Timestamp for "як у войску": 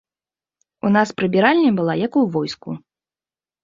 2.09-2.69